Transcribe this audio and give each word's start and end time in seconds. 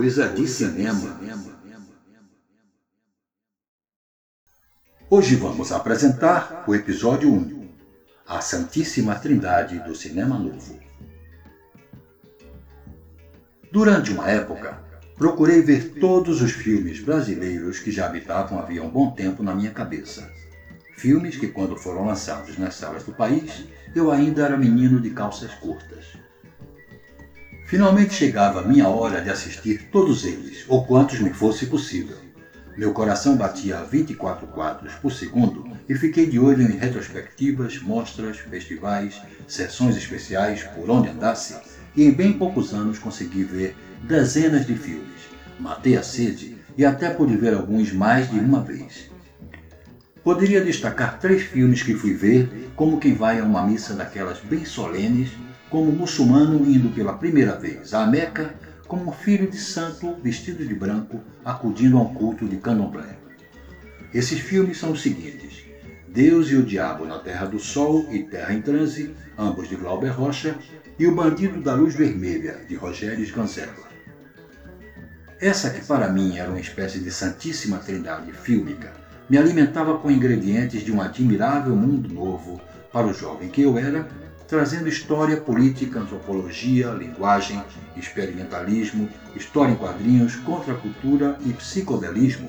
Coisa 0.00 0.26
de 0.30 0.48
cinema. 0.48 1.20
Hoje 5.10 5.36
vamos 5.36 5.70
apresentar 5.72 6.64
o 6.66 6.74
episódio 6.74 7.30
1, 7.30 7.74
A 8.26 8.40
Santíssima 8.40 9.14
Trindade 9.14 9.78
do 9.80 9.94
Cinema 9.94 10.38
Novo. 10.38 10.80
Durante 13.70 14.10
uma 14.10 14.26
época, 14.30 14.82
procurei 15.18 15.60
ver 15.60 15.98
todos 16.00 16.40
os 16.40 16.52
filmes 16.52 16.98
brasileiros 16.98 17.78
que 17.78 17.90
já 17.90 18.06
habitavam 18.06 18.58
havia 18.58 18.82
um 18.82 18.88
bom 18.88 19.14
tempo 19.14 19.42
na 19.42 19.54
minha 19.54 19.70
cabeça. 19.70 20.32
Filmes 20.96 21.36
que, 21.36 21.48
quando 21.48 21.76
foram 21.76 22.06
lançados 22.06 22.56
nas 22.56 22.74
salas 22.74 23.04
do 23.04 23.12
país, 23.12 23.66
eu 23.94 24.10
ainda 24.10 24.46
era 24.46 24.56
menino 24.56 24.98
de 24.98 25.10
calças 25.10 25.54
curtas. 25.56 26.06
Finalmente 27.70 28.14
chegava 28.14 28.62
a 28.62 28.64
minha 28.64 28.88
hora 28.88 29.20
de 29.20 29.30
assistir 29.30 29.84
todos 29.92 30.24
eles, 30.24 30.64
ou 30.66 30.84
quantos 30.84 31.20
me 31.20 31.32
fosse 31.32 31.66
possível. 31.66 32.16
Meu 32.76 32.92
coração 32.92 33.36
batia 33.36 33.78
a 33.78 33.84
24 33.84 34.48
quadros 34.48 34.94
por 34.96 35.12
segundo 35.12 35.64
e 35.88 35.94
fiquei 35.94 36.26
de 36.26 36.36
olho 36.36 36.62
em 36.62 36.76
retrospectivas, 36.76 37.80
mostras, 37.80 38.38
festivais, 38.38 39.22
sessões 39.46 39.96
especiais 39.96 40.64
por 40.64 40.90
onde 40.90 41.10
andasse, 41.10 41.60
e 41.94 42.02
em 42.02 42.10
bem 42.10 42.32
poucos 42.32 42.74
anos 42.74 42.98
consegui 42.98 43.44
ver 43.44 43.76
dezenas 44.02 44.66
de 44.66 44.74
filmes. 44.74 45.28
Matei 45.60 45.96
a 45.96 46.02
sede 46.02 46.56
e 46.76 46.84
até 46.84 47.08
pude 47.08 47.36
ver 47.36 47.54
alguns 47.54 47.92
mais 47.92 48.28
de 48.28 48.40
uma 48.40 48.60
vez. 48.60 49.08
Poderia 50.24 50.60
destacar 50.60 51.20
três 51.20 51.42
filmes 51.42 51.84
que 51.84 51.94
fui 51.94 52.14
ver, 52.14 52.48
como 52.74 52.98
quem 52.98 53.14
vai 53.14 53.38
a 53.38 53.44
uma 53.44 53.62
missa 53.62 53.94
daquelas 53.94 54.40
bem 54.40 54.64
solenes 54.64 55.30
como 55.70 55.92
muçulmano 55.92 56.68
indo 56.68 56.90
pela 56.90 57.16
primeira 57.16 57.56
vez 57.56 57.94
à 57.94 58.04
Meca, 58.04 58.54
como 58.88 59.12
filho 59.12 59.48
de 59.48 59.56
santo 59.56 60.16
vestido 60.20 60.66
de 60.66 60.74
branco 60.74 61.20
acudindo 61.44 61.96
a 61.96 62.02
um 62.02 62.12
culto 62.12 62.46
de 62.46 62.56
candomblé. 62.56 63.16
Esses 64.12 64.40
filmes 64.40 64.78
são 64.78 64.90
os 64.90 65.00
seguintes: 65.00 65.64
Deus 66.08 66.50
e 66.50 66.56
o 66.56 66.64
Diabo 66.64 67.06
na 67.06 67.20
Terra 67.20 67.46
do 67.46 67.60
Sol 67.60 68.04
e 68.10 68.24
Terra 68.24 68.52
em 68.52 68.60
Transe, 68.60 69.14
ambos 69.38 69.68
de 69.68 69.76
Glauber 69.76 70.10
Rocha, 70.10 70.58
e 70.98 71.06
O 71.06 71.14
Bandido 71.14 71.62
da 71.62 71.72
Luz 71.72 71.94
Vermelha, 71.94 72.58
de 72.68 72.74
Rogério 72.74 73.24
Sganzerla. 73.24 73.88
Essa 75.40 75.70
que 75.70 75.82
para 75.86 76.12
mim 76.12 76.36
era 76.36 76.50
uma 76.50 76.60
espécie 76.60 76.98
de 76.98 77.10
santíssima 77.10 77.78
trindade 77.78 78.32
fílmica, 78.32 78.92
me 79.28 79.38
alimentava 79.38 79.96
com 79.98 80.10
ingredientes 80.10 80.84
de 80.84 80.90
um 80.92 81.00
admirável 81.00 81.74
mundo 81.76 82.12
novo 82.12 82.60
para 82.92 83.06
o 83.06 83.14
jovem 83.14 83.48
que 83.48 83.62
eu 83.62 83.78
era 83.78 84.06
trazendo 84.50 84.88
história, 84.88 85.36
política, 85.36 86.00
antropologia, 86.00 86.88
linguagem, 86.88 87.62
experimentalismo, 87.96 89.08
história 89.36 89.70
em 89.70 89.76
quadrinhos, 89.76 90.34
contracultura 90.34 91.38
e 91.46 91.52
psicodelismo 91.52 92.48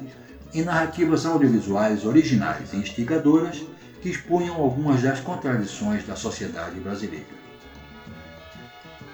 em 0.52 0.64
narrativas 0.64 1.28
audiovisuais 1.28 2.04
originais 2.04 2.74
e 2.74 2.78
instigadoras 2.78 3.64
que 4.02 4.10
expunham 4.10 4.56
algumas 4.56 5.04
das 5.04 5.20
contradições 5.20 6.04
da 6.04 6.16
sociedade 6.16 6.80
brasileira. 6.80 7.40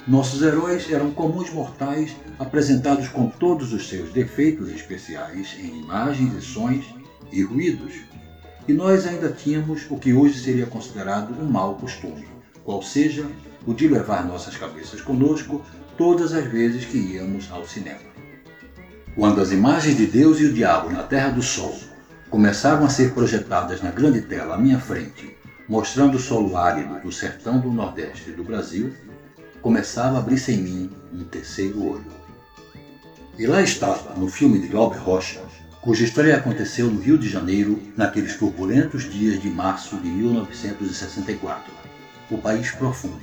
Nossos 0.08 0.42
heróis 0.42 0.90
eram 0.90 1.12
comuns 1.12 1.50
mortais 1.50 2.16
apresentados 2.40 3.10
com 3.10 3.28
todos 3.28 3.74
os 3.74 3.90
seus 3.90 4.14
defeitos 4.14 4.70
especiais 4.70 5.58
em 5.60 5.82
imagens 5.82 6.34
e 6.34 6.42
sons 6.42 6.86
e 7.34 7.44
ruídos, 7.44 7.96
e 8.66 8.72
nós 8.72 9.06
ainda 9.06 9.30
tínhamos 9.30 9.86
o 9.90 9.98
que 9.98 10.14
hoje 10.14 10.40
seria 10.40 10.66
considerado 10.66 11.38
um 11.38 11.46
mau 11.46 11.76
costume 11.76 12.37
qual 12.68 12.82
seja 12.82 13.26
o 13.66 13.74
de 13.74 13.88
levar 13.88 14.28
nossas 14.28 14.58
cabeças 14.58 15.00
conosco 15.00 15.64
todas 15.98 16.34
as 16.34 16.44
vezes 16.48 16.84
que 16.84 16.98
íamos 16.98 17.50
ao 17.50 17.66
cinema. 17.66 18.02
Quando 19.16 19.40
as 19.40 19.54
imagens 19.54 19.96
de 19.96 20.06
Deus 20.06 20.42
e 20.42 20.48
o 20.48 20.54
diabo 20.54 20.90
na 20.90 21.04
Terra 21.04 21.30
do 21.30 21.42
Sol 21.42 21.74
começaram 22.30 22.86
a 22.86 22.90
ser 22.90 23.14
projetadas 23.14 23.82
na 23.82 23.90
grande 23.90 24.22
tela 24.24 24.56
à 24.56 24.58
minha 24.58 24.78
frente, 24.78 25.34
mostrando 25.66 26.18
o 26.18 26.20
solo 26.20 26.58
árido 26.58 27.02
do 27.02 27.10
sertão 27.10 27.58
do 27.58 27.72
Nordeste 27.72 28.32
do 28.32 28.44
Brasil, 28.44 28.94
começava 29.62 30.18
a 30.18 30.20
abrir-se 30.20 30.52
em 30.52 30.58
mim 30.58 30.92
um 31.14 31.24
terceiro 31.24 31.82
olho. 31.82 32.12
E 33.40 33.48
lá 33.48 33.62
estava, 33.62 34.14
no 34.16 34.28
filme 34.28 34.60
de 34.60 34.68
Glauber 34.68 35.00
Rocha, 35.00 35.40
cuja 35.80 36.04
estreia 36.04 36.36
aconteceu 36.36 36.88
no 36.88 37.00
Rio 37.00 37.18
de 37.18 37.30
Janeiro 37.30 37.82
naqueles 37.96 38.36
turbulentos 38.36 39.10
dias 39.10 39.42
de 39.42 39.50
março 39.50 39.96
de 39.96 40.10
1964 40.10 41.87
o 42.30 42.38
país 42.38 42.72
profundo, 42.72 43.22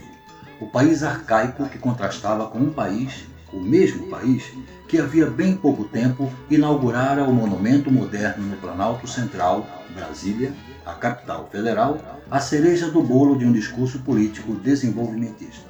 o 0.61 0.67
país 0.67 1.03
arcaico 1.03 1.69
que 1.69 1.79
contrastava 1.79 2.47
com 2.47 2.59
um 2.59 2.73
país, 2.73 3.27
o 3.53 3.61
mesmo 3.61 4.09
país, 4.09 4.45
que 4.89 4.99
havia 4.99 5.27
bem 5.27 5.57
pouco 5.57 5.85
tempo 5.85 6.33
inaugurara 6.51 7.25
o 7.25 7.33
monumento 7.33 7.91
moderno 7.91 8.47
no 8.47 8.57
Planalto 8.57 9.07
Central, 9.07 9.67
Brasília, 9.95 10.53
a 10.85 10.93
capital 10.95 11.49
federal, 11.51 11.99
a 12.31 12.41
cereja 12.41 12.91
do 12.91 13.03
bolo 13.03 13.37
de 13.37 13.45
um 13.45 13.53
discurso 13.53 13.99
político 14.01 14.55
desenvolvimentista. 14.55 15.69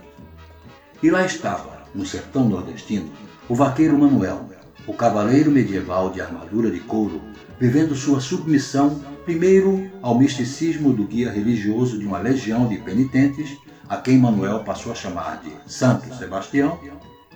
E 1.02 1.10
lá 1.10 1.24
estava, 1.24 1.84
no 1.94 2.06
sertão 2.06 2.48
nordestino, 2.48 3.10
o 3.48 3.54
vaqueiro 3.54 3.98
Manuel, 3.98 4.48
o 4.86 4.92
cavaleiro 4.92 5.50
medieval 5.50 6.10
de 6.10 6.20
armadura 6.20 6.70
de 6.70 6.80
couro, 6.80 7.20
vivendo 7.58 7.94
sua 7.94 8.20
submissão 8.20 9.02
primeiro 9.24 9.90
ao 10.02 10.18
misticismo 10.18 10.92
do 10.92 11.04
guia 11.04 11.30
religioso 11.30 11.98
de 11.98 12.06
uma 12.06 12.18
legião 12.18 12.68
de 12.68 12.76
penitentes, 12.76 13.56
a 13.88 13.96
quem 13.96 14.18
Manuel 14.18 14.64
passou 14.64 14.92
a 14.92 14.94
chamar 14.94 15.40
de 15.42 15.52
Santo 15.72 16.14
Sebastião, 16.14 16.78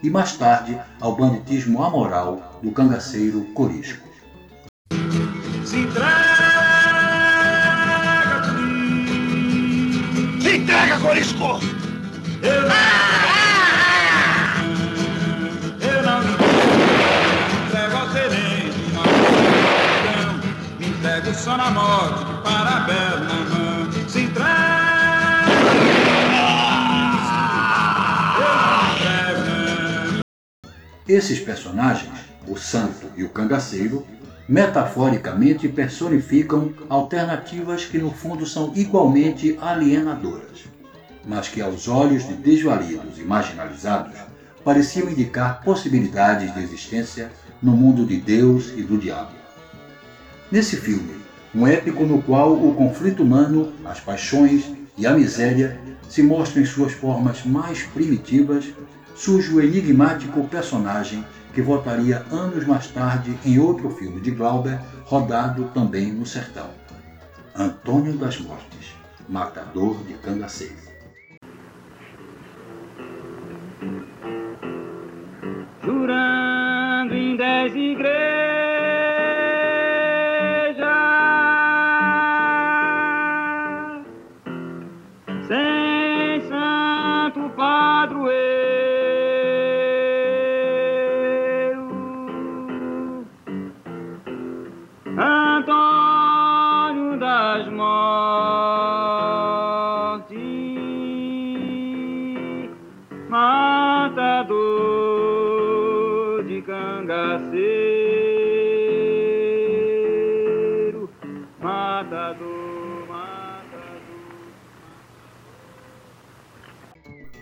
e 0.02 0.10
mais 0.10 0.36
tarde 0.36 0.78
ao 1.00 1.16
banditismo 1.16 1.82
amoral 1.82 2.60
do 2.62 2.70
cangaceiro 2.70 3.42
Corisco. 3.54 4.06
Se 5.64 5.76
entrega, 5.76 6.24
Se 10.40 10.56
entrega, 10.56 11.00
Corisco! 11.00 11.60
Eu. 12.42 12.68
Ah! 12.70 13.07
Só 21.38 21.56
na 21.56 21.70
morte, 21.70 22.24
parabéns 22.42 23.20
na 23.20 23.44
mão, 23.44 24.08
se 24.08 24.20
entrega. 24.22 24.88
Esses 31.06 31.38
personagens, 31.38 32.12
o 32.46 32.56
santo 32.56 33.06
e 33.16 33.22
o 33.22 33.30
cangaceiro, 33.30 34.04
metaforicamente 34.48 35.68
personificam 35.68 36.74
alternativas 36.88 37.84
que 37.84 37.98
no 37.98 38.10
fundo 38.10 38.44
são 38.44 38.72
igualmente 38.74 39.56
alienadoras, 39.60 40.64
mas 41.24 41.48
que 41.48 41.62
aos 41.62 41.86
olhos 41.86 42.26
de 42.26 42.34
desvalidos 42.34 43.18
e 43.18 43.22
marginalizados 43.22 44.18
pareciam 44.64 45.08
indicar 45.08 45.62
possibilidades 45.62 46.52
de 46.52 46.62
existência 46.62 47.30
no 47.62 47.72
mundo 47.72 48.04
de 48.04 48.16
Deus 48.16 48.72
e 48.76 48.82
do 48.82 48.98
diabo. 48.98 49.32
Nesse 50.50 50.76
filme, 50.76 51.27
um 51.54 51.66
épico 51.66 52.04
no 52.04 52.22
qual 52.22 52.52
o 52.52 52.74
conflito 52.74 53.22
humano, 53.22 53.72
as 53.84 54.00
paixões 54.00 54.70
e 54.96 55.06
a 55.06 55.12
miséria 55.12 55.80
se 56.08 56.22
mostram 56.22 56.62
em 56.62 56.66
suas 56.66 56.92
formas 56.92 57.44
mais 57.44 57.82
primitivas, 57.82 58.66
surge 59.14 59.54
o 59.54 59.60
enigmático 59.60 60.46
personagem 60.48 61.24
que 61.52 61.62
voltaria 61.62 62.24
anos 62.30 62.66
mais 62.66 62.86
tarde 62.88 63.36
em 63.44 63.58
outro 63.58 63.90
filme 63.90 64.20
de 64.20 64.30
Glauber, 64.30 64.78
rodado 65.04 65.64
também 65.74 66.12
no 66.12 66.26
sertão. 66.26 66.68
Antônio 67.54 68.12
das 68.16 68.38
Mortes, 68.38 68.94
matador 69.28 69.96
de 70.04 70.14
cangaceiros. 70.14 70.88
Jurando 75.82 77.14
em 77.14 77.36
dez 77.36 77.74
igrejas 77.74 78.17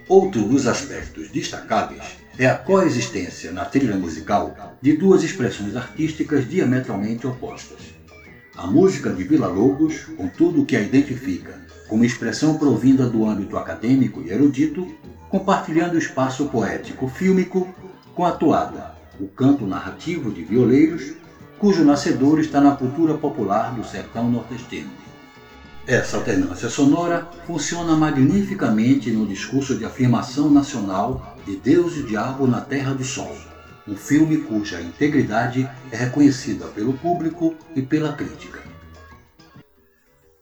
Outro 0.09 0.43
dos 0.43 0.69
aspectos 0.69 1.31
destacáveis 1.31 2.19
é 2.39 2.47
a 2.47 2.55
coexistência 2.57 3.51
na 3.51 3.65
trilha 3.65 3.97
musical 3.97 4.57
de 4.81 4.97
duas 4.97 5.25
expressões 5.25 5.75
artísticas 5.75 6.49
diametralmente 6.49 7.27
opostas. 7.27 7.95
A 8.57 8.67
música 8.67 9.11
de 9.11 9.25
Vila 9.25 9.49
Lobos, 9.49 10.05
com 10.17 10.29
tudo 10.29 10.63
o 10.63 10.65
que 10.65 10.77
a 10.77 10.81
identifica 10.81 11.66
como 11.89 12.05
expressão 12.05 12.59
provinda 12.59 13.09
do 13.09 13.25
âmbito 13.25 13.57
acadêmico 13.57 14.23
e 14.23 14.31
erudito, 14.31 14.87
compartilhando 15.29 15.95
o 15.95 15.99
espaço 15.99 16.47
poético 16.47 17.09
fílmico 17.09 17.69
com 18.15 18.25
a 18.25 18.33
toada, 18.33 18.95
o 19.21 19.27
canto 19.27 19.67
narrativo 19.67 20.31
de 20.31 20.43
violeiros, 20.45 21.15
cujo 21.59 21.85
nascedor 21.85 22.41
está 22.41 22.61
na 22.61 22.77
cultura 22.77 23.15
popular 23.15 23.75
do 23.75 23.85
sertão 23.85 24.31
nordestino. 24.31 24.91
Essa 25.87 26.17
alternância 26.17 26.69
sonora 26.69 27.29
funciona 27.47 27.97
magnificamente 27.97 29.11
no 29.11 29.27
discurso 29.27 29.77
de 29.77 29.85
afirmação 29.85 30.51
nacional 30.51 31.37
de 31.47 31.57
Deus 31.57 31.97
e 31.97 32.03
Diabo 32.03 32.47
na 32.47 32.61
Terra 32.61 32.93
do 32.93 33.05
Sol, 33.05 33.37
um 33.87 33.95
filme 33.95 34.39
cuja 34.39 34.81
integridade 34.81 35.69
é 35.93 35.97
reconhecida 35.97 36.67
pelo 36.67 36.95
público 36.95 37.55
e 37.75 37.83
pela 37.83 38.13
crítica. 38.15 38.76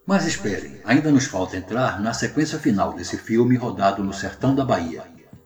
Mas 0.06 0.27
esperem, 0.27 0.79
ainda 0.85 1.11
nos 1.11 1.25
falta 1.25 1.56
entrar 1.56 1.99
na 1.99 2.12
sequência 2.12 2.59
final 2.59 2.93
desse 2.93 3.17
filme 3.17 3.56
rodado 3.56 4.03
no 4.03 4.12
sertão 4.12 4.55
da 4.55 4.62
Bahia, 4.62 5.03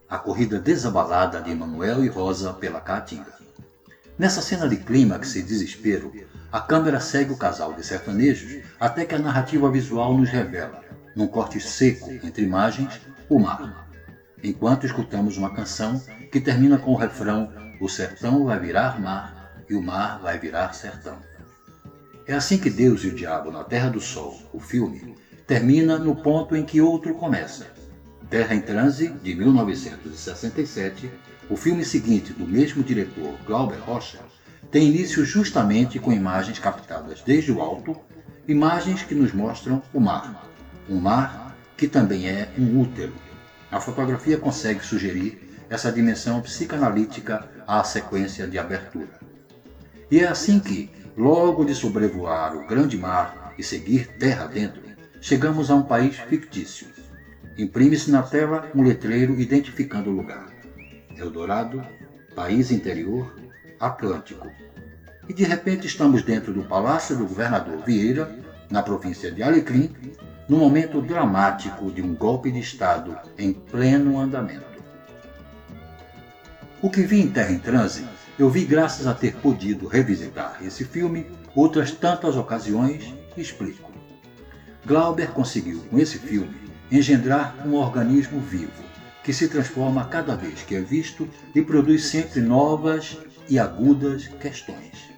a 0.09 0.19
corrida 0.19 0.59
desabalada 0.59 1.41
de 1.41 1.55
Manuel 1.55 2.05
e 2.05 2.09
Rosa 2.09 2.53
pela 2.53 2.81
Caatinga. 2.81 3.33
Nessa 4.19 4.43
cena 4.43 4.69
de 4.69 4.77
clímax 4.77 5.37
e 5.37 5.43
desespero, 5.43 6.13
a 6.51 6.61
câmera 6.61 6.99
segue 6.99 7.31
o 7.31 7.37
casal 7.37 7.73
de 7.73 7.87
sertanejos 7.87 8.65
até 8.81 9.05
que 9.05 9.15
a 9.15 9.19
narrativa 9.19 9.71
visual 9.71 10.17
nos 10.17 10.29
revela, 10.29 10.83
num 11.15 11.29
corte 11.29 11.61
seco 11.61 12.11
entre 12.25 12.43
imagens, 12.43 13.01
o 13.29 13.39
mar. 13.39 13.89
Enquanto 14.43 14.87
escutamos 14.87 15.37
uma 15.37 15.55
canção 15.55 16.03
que 16.33 16.41
termina 16.41 16.79
com 16.79 16.93
o 16.93 16.97
refrão 16.97 17.49
O 17.81 17.89
sertão 17.89 18.45
vai 18.45 18.59
virar 18.59 19.01
mar 19.01 19.53
e 19.71 19.75
o 19.77 19.83
mar 19.83 20.19
vai 20.19 20.37
virar 20.37 20.73
sertão. 20.73 21.28
É 22.29 22.35
assim 22.35 22.59
que 22.59 22.69
Deus 22.69 23.05
e 23.05 23.07
o 23.07 23.15
Diabo 23.15 23.51
na 23.51 23.65
Terra 23.65 23.89
do 23.89 24.03
Sol, 24.03 24.39
o 24.53 24.61
filme, 24.61 25.17
termina 25.47 25.99
no 25.99 26.15
ponto 26.15 26.55
em 26.55 26.63
que 26.63 26.79
outro 26.79 27.15
começa. 27.15 27.69
Terra 28.29 28.55
em 28.55 28.61
Transe, 28.61 29.09
de 29.09 29.35
1967, 29.35 31.11
o 31.49 31.57
filme 31.57 31.87
seguinte 31.87 32.35
do 32.35 32.47
mesmo 32.47 32.83
diretor, 32.83 33.35
Glauber 33.47 33.79
Rocha, 33.79 34.19
tem 34.71 34.89
início 34.89 35.25
justamente 35.25 35.99
com 35.99 36.13
imagens 36.13 36.59
captadas 36.59 37.23
desde 37.23 37.51
o 37.51 37.63
alto, 37.63 37.97
imagens 38.47 39.03
que 39.03 39.15
nos 39.15 39.33
mostram 39.33 39.83
o 39.95 39.99
mar. 39.99 40.47
Um 40.87 41.01
mar 41.01 41.57
que 41.79 41.89
também 41.89 42.29
é 42.29 42.51
um 42.59 42.79
útero. 42.79 43.15
A 43.73 43.81
fotografia 43.81 44.37
consegue 44.37 44.85
sugerir 44.85 45.57
essa 45.71 45.91
dimensão 45.91 46.43
psicanalítica 46.43 47.49
à 47.67 47.83
sequência 47.85 48.47
de 48.47 48.59
abertura. 48.59 49.19
E 50.11 50.21
é 50.21 50.27
assim 50.27 50.59
que, 50.59 50.91
Logo 51.19 51.65
de 51.65 51.75
sobrevoar 51.75 52.57
o 52.57 52.65
grande 52.65 52.97
mar 52.97 53.53
e 53.59 53.63
seguir 53.65 54.07
terra 54.21 54.47
dentro, 54.47 54.81
chegamos 55.21 55.69
a 55.69 55.75
um 55.75 55.83
país 55.83 56.17
fictício. 56.17 56.87
Imprime-se 57.59 58.09
na 58.09 58.23
tela 58.23 58.71
um 58.73 58.85
letreiro 58.85 59.35
identificando 59.41 60.11
o 60.11 60.13
lugar. 60.13 60.49
Eldorado, 61.17 61.85
país 62.37 62.71
interior, 62.71 63.35
Atlântico. 63.81 64.47
E 65.29 65.35
de 65.35 65.43
repente 65.43 65.89
estamos 65.89 66.23
dentro 66.23 66.53
do 66.53 66.63
palácio 66.63 67.17
do 67.17 67.27
governador 67.27 67.83
Vieira, 67.85 68.33
na 68.71 68.81
província 68.81 69.33
de 69.33 69.43
Alecrim, 69.43 69.93
no 70.49 70.57
momento 70.57 71.03
dramático 71.03 71.91
de 71.91 72.01
um 72.01 72.15
golpe 72.15 72.53
de 72.53 72.61
Estado 72.61 73.19
em 73.37 73.53
pleno 73.53 74.21
andamento. 74.21 74.79
O 76.81 76.89
que 76.89 77.03
vi 77.03 77.23
em 77.23 77.29
Terra 77.29 77.51
em 77.51 77.59
Trânsito 77.59 78.18
eu 78.39 78.49
vi 78.49 78.65
graças 78.65 79.07
a 79.07 79.15
ter 79.15 79.35
podido 79.37 79.89
revisitar 79.89 80.61
esse 80.63 80.85
filme 80.85 81.27
outras 81.57 81.91
tantas 81.91 82.37
ocasiões 82.37 83.13
e 83.37 83.41
explico. 83.41 83.91
Glauber 84.87 85.33
conseguiu, 85.33 85.81
com 85.91 85.99
esse 85.99 86.19
filme, 86.19 86.55
engendrar 86.91 87.57
um 87.67 87.75
organismo 87.75 88.41
vivo, 88.41 88.71
que 89.25 89.33
se 89.33 89.49
transforma 89.49 90.05
cada 90.05 90.37
vez 90.37 90.63
que 90.63 90.77
é 90.77 90.81
visto 90.81 91.29
e 91.53 91.61
produz 91.61 92.05
sempre 92.05 92.41
novas 92.41 93.19
e 93.49 93.59
agudas 93.59 94.29
questões. 94.29 95.11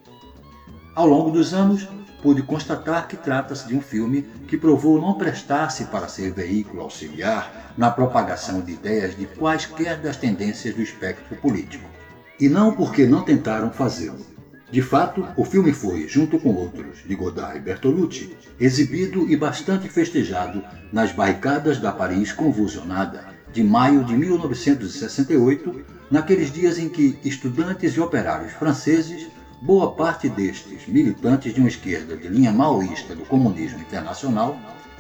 Ao 0.95 1.07
longo 1.07 1.31
dos 1.31 1.53
anos, 1.53 1.87
pude 2.23 2.43
constatar 2.43 3.07
que 3.07 3.17
trata-se 3.19 3.69
de 3.69 3.77
um 3.77 3.83
filme 3.83 4.23
que 4.49 4.57
provou 4.57 4.99
não 4.99 5.15
prestar-se 5.15 5.85
para 5.85 6.09
ser 6.09 6.33
veículo 6.33 6.83
auxiliar 6.83 7.75
na 7.77 7.91
propagação 7.91 8.63
de 8.63 8.73
ideias 8.73 9.15
de 9.15 9.27
quaisquer 9.27 9.99
das 9.99 10.17
tendências 10.17 10.75
do 10.75 10.83
espectro 10.83 11.37
político 11.37 12.00
e 12.41 12.49
não 12.49 12.73
porque 12.73 13.07
não 13.07 13.23
tentaram 13.23 13.71
fazê-lo. 13.71 14.27
De 14.71 14.81
fato, 14.81 15.27
o 15.37 15.45
filme 15.45 15.73
foi, 15.73 16.07
junto 16.09 16.39
com 16.39 16.55
outros, 16.55 17.03
de 17.05 17.15
Godard 17.15 17.59
e 17.59 17.61
Bertolucci, 17.61 18.37
exibido 18.59 19.29
e 19.29 19.37
bastante 19.37 19.89
festejado 19.89 20.63
nas 20.93 21.13
barricadas 21.13 21.79
da 21.79 21.91
Paris 21.91 22.33
convulsionada 22.33 23.25
de 23.53 23.65
maio 23.65 24.05
de 24.05 24.17
1968, 24.17 25.85
naqueles 26.09 26.53
dias 26.53 26.79
em 26.79 26.89
que 26.89 27.19
estudantes 27.25 27.95
e 27.95 28.01
operários 28.01 28.53
franceses, 28.53 29.27
boa 29.61 29.93
parte 29.97 30.29
destes 30.29 30.87
militantes 30.87 31.53
de 31.53 31.59
uma 31.59 31.69
esquerda 31.69 32.17
de 32.17 32.29
linha 32.29 32.53
maoísta 32.53 33.15
do 33.15 33.25
comunismo 33.25 33.81
internacional, 33.81 34.57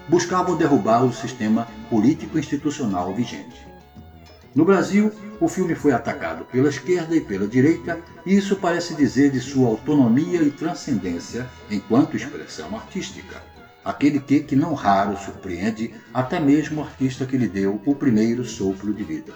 buscavam 0.09 0.57
derrubar 0.57 1.05
o 1.05 1.13
sistema 1.13 1.69
político-institucional 1.89 3.15
vigente. 3.15 3.70
No 4.53 4.65
Brasil, 4.65 5.13
o 5.41 5.47
filme 5.47 5.77
foi 5.77 5.93
atacado 5.93 6.45
pela 6.45 6.69
esquerda 6.69 7.15
e 7.15 7.21
pela 7.21 7.47
direita, 7.47 8.01
e 8.27 8.37
isso 8.37 8.57
parece 8.57 8.95
dizer 8.95 9.31
de 9.31 9.39
sua 9.39 9.69
autonomia 9.69 10.43
e 10.43 10.51
transcendência 10.51 11.49
enquanto 11.71 12.17
expressão 12.17 12.75
artística. 12.75 13.41
Aquele 13.85 14.19
que, 14.19 14.41
que 14.41 14.57
não 14.57 14.75
raro, 14.75 15.17
surpreende 15.17 15.95
até 16.13 16.41
mesmo 16.41 16.81
o 16.81 16.85
artista 16.85 17.25
que 17.25 17.37
lhe 17.37 17.47
deu 17.47 17.81
o 17.87 17.95
primeiro 17.95 18.45
sopro 18.45 18.93
de 18.93 19.05
vida. 19.05 19.35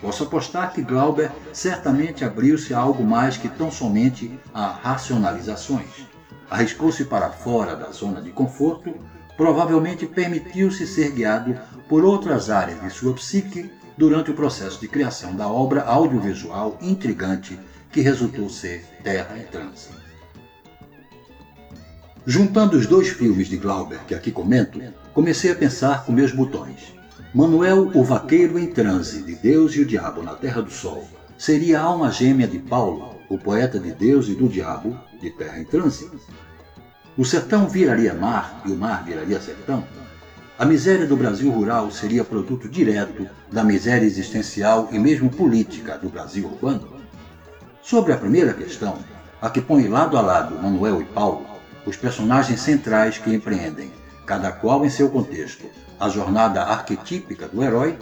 Posso 0.00 0.22
apostar 0.22 0.72
que 0.72 0.82
Glauber 0.82 1.32
certamente 1.52 2.24
abriu-se 2.24 2.72
a 2.72 2.78
algo 2.78 3.02
mais 3.02 3.36
que 3.36 3.48
tão 3.48 3.72
somente 3.72 4.38
a 4.54 4.68
racionalizações. 4.68 6.06
Arriscou-se 6.48 7.04
para 7.06 7.30
fora 7.30 7.74
da 7.74 7.90
zona 7.90 8.22
de 8.22 8.30
conforto, 8.30 8.94
provavelmente 9.36 10.06
permitiu-se 10.06 10.86
ser 10.86 11.10
guiado 11.10 11.58
por 11.88 12.04
outras 12.04 12.50
áreas 12.50 12.80
de 12.80 12.90
sua 12.90 13.12
psique 13.14 13.70
durante 13.96 14.30
o 14.30 14.34
processo 14.34 14.80
de 14.80 14.88
criação 14.88 15.34
da 15.34 15.48
obra 15.48 15.82
audiovisual 15.82 16.78
intrigante 16.80 17.58
que 17.90 18.00
resultou 18.00 18.48
ser 18.48 18.84
Terra 19.02 19.38
em 19.38 19.44
Transe. 19.44 19.88
Juntando 22.26 22.76
os 22.76 22.86
dois 22.86 23.08
filmes 23.08 23.48
de 23.48 23.56
Glauber 23.56 24.00
que 24.06 24.14
aqui 24.14 24.32
comento, 24.32 24.80
comecei 25.14 25.52
a 25.52 25.54
pensar 25.54 26.04
com 26.04 26.12
meus 26.12 26.32
botões. 26.32 26.94
Manuel, 27.32 27.90
o 27.94 28.02
Vaqueiro 28.02 28.58
em 28.58 28.66
Transe, 28.66 29.22
de 29.22 29.34
Deus 29.36 29.74
e 29.74 29.80
o 29.80 29.86
Diabo 29.86 30.22
na 30.22 30.34
Terra 30.34 30.60
do 30.60 30.70
Sol, 30.70 31.06
seria 31.38 31.80
a 31.80 31.84
alma 31.84 32.10
gêmea 32.10 32.48
de 32.48 32.58
Paulo, 32.58 33.14
o 33.28 33.38
poeta 33.38 33.78
de 33.78 33.92
Deus 33.92 34.28
e 34.28 34.34
do 34.34 34.48
Diabo, 34.48 34.98
de 35.20 35.30
Terra 35.30 35.60
em 35.60 35.64
Transe? 35.64 36.10
O 37.18 37.24
sertão 37.24 37.66
viraria 37.66 38.12
mar 38.12 38.60
e 38.66 38.70
o 38.70 38.76
mar 38.76 39.02
viraria 39.02 39.40
sertão? 39.40 39.82
A 40.58 40.66
miséria 40.66 41.06
do 41.06 41.16
Brasil 41.16 41.50
rural 41.50 41.90
seria 41.90 42.22
produto 42.22 42.68
direto 42.68 43.26
da 43.50 43.64
miséria 43.64 44.04
existencial 44.04 44.90
e 44.92 44.98
mesmo 44.98 45.30
política 45.30 45.96
do 45.96 46.10
Brasil 46.10 46.44
urbano? 46.44 47.00
Sobre 47.80 48.12
a 48.12 48.18
primeira 48.18 48.52
questão, 48.52 48.98
a 49.40 49.48
que 49.48 49.62
põe 49.62 49.88
lado 49.88 50.18
a 50.18 50.20
lado 50.20 50.62
Manuel 50.62 51.00
e 51.00 51.06
Paulo, 51.06 51.46
os 51.86 51.96
personagens 51.96 52.60
centrais 52.60 53.16
que 53.16 53.32
empreendem, 53.32 53.90
cada 54.26 54.52
qual 54.52 54.84
em 54.84 54.90
seu 54.90 55.08
contexto, 55.08 55.64
a 55.98 56.10
jornada 56.10 56.64
arquetípica 56.64 57.48
do 57.48 57.62
herói, 57.62 57.98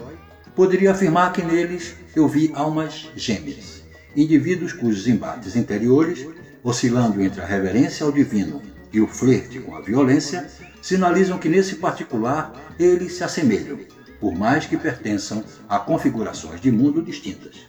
poderia 0.57 0.91
afirmar 0.91 1.33
que 1.33 1.43
neles 1.45 1.95
eu 2.17 2.27
vi 2.27 2.51
almas 2.53 3.09
gêmeas, 3.15 3.85
indivíduos 4.17 4.73
cujos 4.73 5.07
embates 5.07 5.55
interiores, 5.55 6.27
oscilando 6.65 7.23
entre 7.23 7.41
a 7.41 7.47
reverência 7.47 8.05
ao 8.05 8.11
divino 8.11 8.74
e 8.95 9.01
o 9.01 9.09
flerte 9.09 9.59
com 9.59 9.75
a 9.75 9.81
violência, 9.81 10.49
sinalizam 10.81 11.39
que 11.39 11.49
nesse 11.49 11.77
particular 11.77 12.53
eles 12.79 13.15
se 13.15 13.25
assemelham, 13.25 13.79
por 14.21 14.35
mais 14.35 14.67
que 14.67 14.77
pertençam 14.77 15.43
a 15.69 15.79
configurações 15.79 16.61
de 16.61 16.71
mundo 16.71 17.03
distintas. 17.03 17.67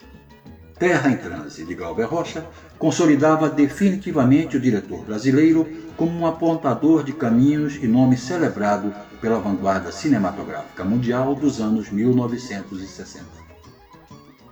Terra 0.77 1.09
em 1.09 1.17
Transe, 1.17 1.63
de 1.63 1.73
Galber 1.73 2.07
Rocha, 2.07 2.45
consolidava 2.77 3.49
definitivamente 3.49 4.57
o 4.57 4.59
diretor 4.59 5.05
brasileiro 5.05 5.67
como 5.95 6.11
um 6.19 6.27
apontador 6.27 7.03
de 7.03 7.13
caminhos 7.13 7.77
e 7.81 7.87
nome 7.87 8.17
celebrado 8.17 8.93
pela 9.21 9.39
vanguarda 9.39 9.91
cinematográfica 9.91 10.83
mundial 10.83 11.33
dos 11.33 11.61
anos 11.61 11.89
1960. 11.89 13.44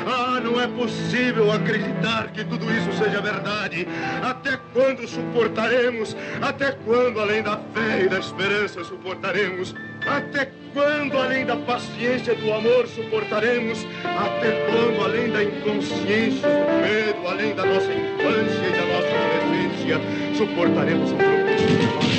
Ah, 0.06 0.40
não 0.40 0.60
é 0.60 0.68
possível 0.68 1.52
acreditar 1.52 2.32
que 2.32 2.44
tudo 2.44 2.66
isso 2.72 2.92
seja 2.94 3.22
verdade. 3.22 3.88
Até 4.22 4.60
quando 4.74 5.08
suportaremos? 5.08 6.16
Até 6.42 6.72
quando, 6.72 7.20
além 7.20 7.42
da 7.42 7.58
fé 7.58 8.04
e 8.06 8.10
da 8.10 8.20
esperança, 8.20 8.84
suportaremos 8.84 9.74
Até 10.06 10.52
quando, 10.74 11.18
além 11.18 11.46
da 11.46 11.56
paciência 11.56 12.36
do 12.36 12.52
amor, 12.52 12.88
suportaremos? 12.88 13.86
Até 14.04 14.52
quando, 14.66 15.04
além 15.04 15.32
da 15.32 15.44
inconsciência 15.44 16.50
do 16.50 16.82
medo, 16.82 17.28
além 17.28 17.56
da 17.56 17.66
nossa 17.66 17.92
infância 17.94 18.68
e 18.68 18.72
da 18.72 18.86
nossa 18.86 19.08
adolescência, 19.38 20.02
suportaremos 20.36 21.12
o 21.12 22.13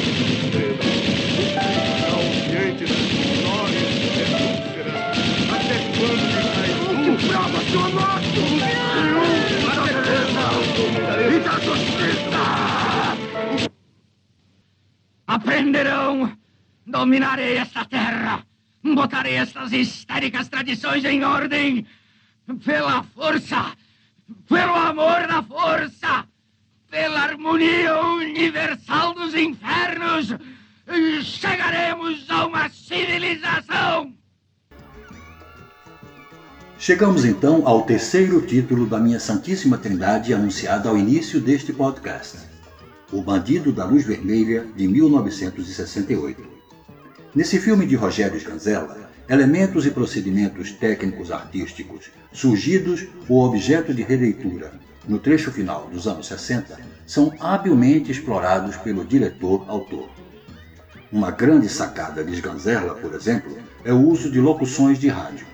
Aprenderão! 15.35 16.33
Dominarei 16.87 17.57
esta 17.57 17.85
terra! 17.85 18.47
Botarei 18.85 19.35
estas 19.35 19.73
histéricas 19.73 20.47
tradições 20.47 21.05
em 21.05 21.25
ordem! 21.25 21.85
Pela 22.65 23.03
força! 23.03 23.73
Pelo 24.49 24.75
amor 24.77 25.27
da 25.27 25.43
força! 25.43 26.25
Pela 26.89 27.23
harmonia 27.23 28.01
universal 28.01 29.13
dos 29.13 29.35
infernos! 29.35 30.29
Chegaremos 31.25 32.31
a 32.31 32.47
uma 32.47 32.69
civilização! 32.69 34.15
Chegamos 36.79 37.25
então 37.25 37.67
ao 37.67 37.83
terceiro 37.83 38.41
título 38.47 38.87
da 38.87 39.01
minha 39.01 39.19
Santíssima 39.19 39.79
Trindade 39.79 40.33
anunciado 40.33 40.89
ao 40.89 40.97
início 40.97 41.41
deste 41.41 41.73
podcast: 41.73 42.54
O 43.15 43.23
Bandido 43.23 43.71
da 43.71 43.85
Luz 43.85 44.05
Vermelha, 44.05 44.67
de 44.75 44.89
1968. 44.89 46.43
Nesse 47.33 47.61
filme 47.61 47.87
de 47.87 47.95
Rogério 47.95 48.37
Sganzella, 48.37 49.09
elementos 49.29 49.87
e 49.87 49.93
procedimentos 49.93 50.73
técnicos 50.73 51.31
artísticos 51.31 52.11
surgidos 52.33 53.07
ou 53.29 53.45
objeto 53.45 53.95
de 53.95 54.03
releitura 54.03 54.73
no 55.07 55.21
trecho 55.21 55.53
final 55.53 55.89
dos 55.93 56.09
anos 56.09 56.27
60 56.27 56.77
são 57.07 57.33
habilmente 57.39 58.11
explorados 58.11 58.77
pelo 58.79 59.05
diretor-autor. 59.05 60.09
Uma 61.13 61.31
grande 61.31 61.69
sacada 61.69 62.25
de 62.25 62.35
Sganzella, 62.35 62.97
por 62.97 63.15
exemplo, 63.15 63.57
é 63.85 63.93
o 63.93 64.09
uso 64.09 64.29
de 64.29 64.41
locuções 64.41 64.99
de 64.99 65.07
rádio. 65.07 65.47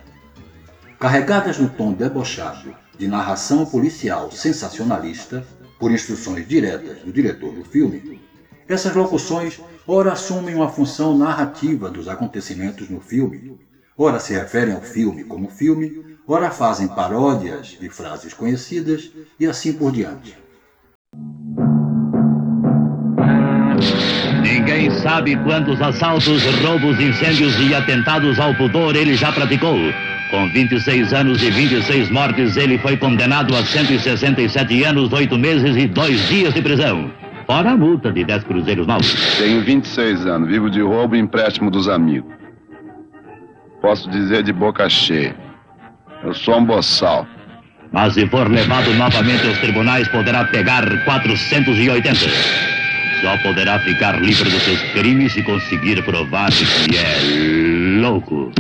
Carregadas 0.99 1.59
no 1.59 1.69
tom 1.69 1.93
debochado 1.93 2.75
de 2.97 3.07
narração 3.07 3.67
policial 3.67 4.33
sensacionalista, 4.33 5.45
por 5.81 5.91
instruções 5.91 6.47
diretas 6.47 6.99
do 6.99 7.11
diretor 7.11 7.53
do 7.55 7.65
filme, 7.65 8.21
essas 8.69 8.95
locuções 8.95 9.59
ora 9.87 10.13
assumem 10.13 10.55
uma 10.55 10.69
função 10.69 11.17
narrativa 11.17 11.91
dos 11.91 12.07
acontecimentos 12.07 12.89
no 12.91 13.01
filme, 13.01 13.59
ora 13.97 14.21
se 14.21 14.35
referem 14.35 14.75
ao 14.75 14.83
filme 14.83 15.25
como 15.25 15.49
filme, 15.49 16.05
ora 16.29 16.51
fazem 16.51 16.87
paródias 16.87 17.79
de 17.81 17.89
frases 17.89 18.35
conhecidas 18.35 19.11
e 19.41 19.47
assim 19.47 19.73
por 19.73 19.91
diante. 19.91 20.37
Ninguém 24.43 24.91
sabe 25.03 25.37
quantos 25.43 25.81
assaltos, 25.81 26.45
roubos, 26.63 27.01
incêndios 27.01 27.55
e 27.59 27.75
atentados 27.75 28.39
ao 28.39 28.55
pudor 28.55 28.95
ele 28.95 29.17
já 29.17 29.33
praticou. 29.33 29.77
Com 30.31 30.49
26 30.49 31.13
anos 31.13 31.43
e 31.43 31.51
26 31.51 32.09
mortes, 32.11 32.57
ele 32.57 32.79
foi 32.79 32.97
condenado 32.97 33.55
a 33.57 33.65
167 33.65 34.85
anos, 34.85 35.13
8 35.13 35.37
meses 35.37 35.77
e 35.77 35.89
2 35.89 36.29
dias 36.29 36.55
de 36.55 36.63
prisão. 36.63 37.11
Fora 37.47 37.73
a 37.73 37.77
multa 37.77 38.13
de 38.13 38.25
10 38.25 38.45
cruzeiros 38.45 38.87
novos. 38.87 39.37
Tenho 39.39 39.61
26 39.65 40.27
anos, 40.27 40.49
vivo 40.49 40.71
de 40.71 40.81
roubo 40.81 41.17
e 41.17 41.19
empréstimo 41.19 41.69
dos 41.69 41.89
amigos. 41.89 42.33
Posso 43.83 44.09
dizer 44.09 44.45
de 44.45 44.53
boca 44.53 44.89
cheia. 44.89 45.35
Eu 46.23 46.33
sou 46.33 46.59
um 46.59 46.65
boçal. 46.65 47.27
Mas 47.91 48.15
se 48.15 48.25
for 48.29 48.49
levado 48.49 48.95
novamente 48.95 49.45
aos 49.49 49.59
tribunais, 49.59 50.07
poderá 50.09 50.45
pegar 50.45 50.85
480. 51.05 52.15
Só 53.21 53.37
poderá 53.39 53.81
ficar 53.81 54.23
livre 54.23 54.49
dos 54.49 54.63
seus 54.63 54.81
crimes 54.93 55.33
se 55.33 55.43
conseguir 55.43 56.05
provar 56.05 56.51
que 56.51 56.97
é 56.97 58.01
louco. 58.01 58.53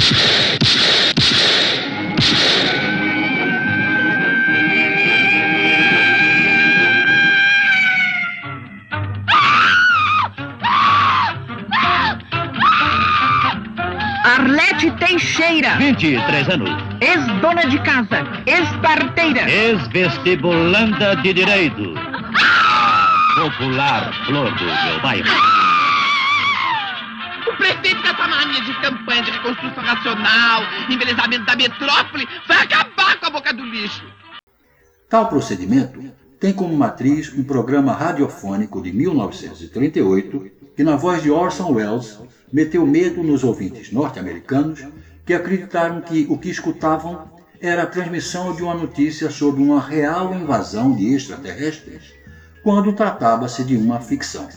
Teixeira, 15.60 15.76
23 15.76 16.48
anos. 16.48 16.70
ex-dona 17.00 17.66
de 17.66 17.78
casa, 17.82 18.24
ex-parteira, 18.46 19.50
Ex-vestibulanda 19.50 21.16
de 21.16 21.34
Direito. 21.34 21.94
Popular 23.34 24.12
flor 24.24 24.54
do 24.54 24.64
meu 24.64 25.00
bairro. 25.02 25.28
O 27.46 27.56
prefeito 27.56 28.00
com 28.00 28.08
essa 28.08 28.28
mania 28.28 28.60
de 28.62 28.74
campanha 28.80 29.22
de 29.22 29.30
reconstrução 29.32 29.82
nacional, 29.82 30.62
embelezamento 30.88 31.44
da 31.44 31.56
metrópole, 31.56 32.26
vai 32.48 32.62
acabar 32.62 33.20
com 33.20 33.26
a 33.26 33.30
boca 33.30 33.52
do 33.52 33.64
lixo. 33.64 34.04
Tal 35.10 35.28
procedimento 35.28 36.02
tem 36.40 36.54
como 36.54 36.74
matriz 36.74 37.34
um 37.34 37.44
programa 37.44 37.92
radiofônico 37.92 38.82
de 38.82 38.92
1938 38.92 40.50
que, 40.74 40.82
na 40.82 40.96
voz 40.96 41.22
de 41.22 41.30
Orson 41.30 41.72
Welles, 41.72 42.18
meteu 42.50 42.86
medo 42.86 43.22
nos 43.22 43.44
ouvintes 43.44 43.92
norte-americanos 43.92 44.82
que 45.30 45.34
acreditaram 45.34 46.00
que 46.00 46.26
o 46.28 46.36
que 46.36 46.50
escutavam 46.50 47.30
era 47.60 47.84
a 47.84 47.86
transmissão 47.86 48.52
de 48.52 48.64
uma 48.64 48.74
notícia 48.74 49.30
sobre 49.30 49.62
uma 49.62 49.80
real 49.80 50.34
invasão 50.34 50.92
de 50.92 51.14
extraterrestres, 51.14 52.14
quando 52.64 52.92
tratava-se 52.92 53.62
de 53.62 53.76
uma 53.76 54.00
ficção. 54.00 54.48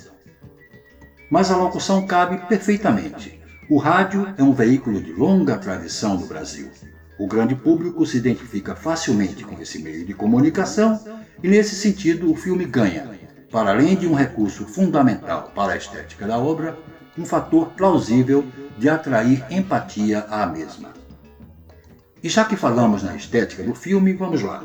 Mas 1.30 1.52
a 1.52 1.58
locução 1.58 2.08
cabe 2.08 2.40
perfeitamente. 2.48 3.40
O 3.70 3.78
rádio 3.78 4.34
é 4.36 4.42
um 4.42 4.52
veículo 4.52 5.00
de 5.00 5.14
longa 5.14 5.58
tradição 5.58 6.18
no 6.18 6.26
Brasil. 6.26 6.72
O 7.20 7.28
grande 7.28 7.54
público 7.54 8.04
se 8.04 8.18
identifica 8.18 8.74
facilmente 8.74 9.44
com 9.44 9.62
esse 9.62 9.78
meio 9.78 10.04
de 10.04 10.16
comunicação 10.16 11.00
e, 11.44 11.48
nesse 11.48 11.76
sentido, 11.76 12.32
o 12.32 12.36
filme 12.36 12.66
ganha, 12.66 13.12
para 13.52 13.70
além 13.70 13.96
de 13.96 14.08
um 14.08 14.16
recurso 14.16 14.66
fundamental 14.66 15.52
para 15.54 15.74
a 15.74 15.78
estética 15.78 16.26
da 16.26 16.40
obra, 16.40 16.76
um 17.18 17.26
fator 17.26 17.68
plausível 17.70 18.46
de 18.78 18.90
atrair 18.90 19.46
empatia 19.50 20.26
à 20.30 20.46
mesma. 20.46 20.90
E 22.24 22.30
já 22.30 22.46
que 22.46 22.56
falamos 22.56 23.04
na 23.04 23.16
estética 23.16 23.64
do 23.64 23.76
filme, 23.76 24.14
vamos 24.14 24.42
lá. 24.42 24.64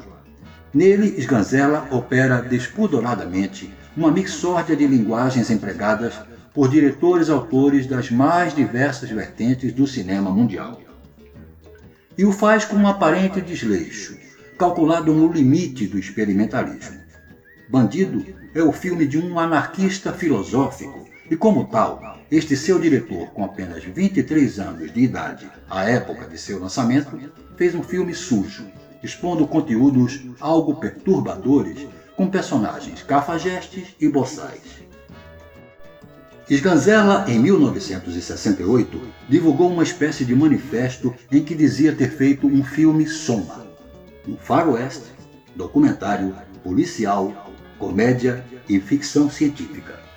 Nele, 0.73 1.21
Sganzella 1.21 1.89
opera 1.91 2.41
despudoradamente 2.41 3.73
uma 3.97 4.11
mixórdia 4.11 4.77
de 4.77 4.87
linguagens 4.87 5.51
empregadas 5.51 6.15
por 6.55 6.69
diretores 6.69 7.29
autores 7.29 7.87
das 7.87 8.11
mais 8.11 8.55
diversas 8.55 9.11
vertentes 9.11 9.73
do 9.73 9.87
cinema 9.87 10.31
mundial. 10.31 10.81
E 12.17 12.25
o 12.25 12.33
faz 12.33 12.65
com 12.65 12.77
um 12.77 12.87
aparente 12.87 13.41
desleixo, 13.41 14.17
calculado 14.59 15.13
no 15.15 15.31
limite 15.31 15.87
do 15.87 15.99
experimentalismo. 15.99 16.99
Bandido 17.69 18.25
é 18.55 18.63
o 18.63 18.73
filme 18.73 19.07
de 19.07 19.19
um 19.19 19.39
anarquista 19.39 20.13
filosófico 20.13 21.09
e, 21.31 21.37
como 21.37 21.67
tal, 21.67 22.19
este 22.31 22.57
seu 22.57 22.79
diretor, 22.79 23.29
com 23.29 23.45
apenas 23.45 23.85
23 23.85 24.59
anos 24.59 24.93
de 24.93 25.01
idade 25.01 25.51
à 25.69 25.85
época 25.85 26.27
de 26.27 26.39
seu 26.39 26.59
lançamento, 26.59 27.19
fez 27.57 27.75
um 27.75 27.83
filme 27.83 28.15
sujo, 28.15 28.67
expondo 29.03 29.47
conteúdos 29.47 30.21
algo 30.41 30.77
perturbadores 30.77 31.87
com 32.17 32.29
personagens 32.29 33.03
cafajestes 33.03 33.95
e 34.01 34.09
boçais. 34.09 34.79
Sganzella, 36.51 37.27
em 37.29 37.39
1968, 37.39 39.01
divulgou 39.29 39.71
uma 39.71 39.83
espécie 39.83 40.25
de 40.25 40.35
manifesto 40.35 41.15
em 41.31 41.45
que 41.45 41.55
dizia 41.55 41.95
ter 41.95 42.11
feito 42.11 42.47
um 42.47 42.65
filme 42.65 43.07
soma, 43.07 43.67
um 44.27 44.35
faroeste, 44.35 45.13
documentário, 45.55 46.35
policial, 46.65 47.55
comédia 47.79 48.43
e 48.67 48.81
ficção 48.81 49.31
científica. 49.31 50.08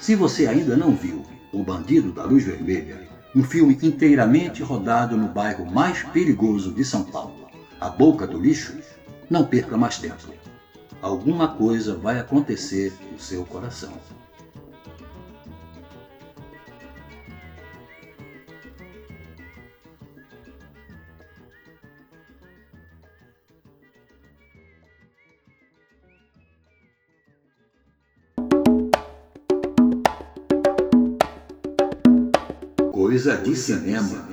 Se 0.00 0.14
você 0.14 0.46
ainda 0.46 0.78
não 0.78 0.96
viu 0.96 1.22
O 1.52 1.62
Bandido 1.62 2.10
da 2.10 2.24
Luz 2.24 2.42
Vermelha, 2.42 3.06
um 3.36 3.44
filme 3.44 3.78
inteiramente 3.82 4.62
rodado 4.62 5.14
no 5.14 5.28
bairro 5.28 5.70
mais 5.70 6.02
perigoso 6.04 6.72
de 6.72 6.82
São 6.86 7.02
Paulo, 7.04 7.48
a 7.78 7.90
Boca 7.90 8.26
do 8.26 8.40
Lixo, 8.40 8.78
não 9.28 9.44
perca 9.44 9.76
mais 9.76 9.98
tempo. 9.98 10.32
Alguma 11.02 11.48
coisa 11.48 11.94
vai 11.94 12.18
acontecer 12.18 12.94
no 13.12 13.20
seu 13.20 13.44
coração. 13.44 13.92
Coisa 33.10 33.36
de 33.36 33.56
cinema. 33.56 34.24